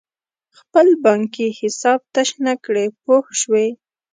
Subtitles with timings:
[0.59, 3.67] خپل بانکي حساب تش نه کړې پوه شوې!.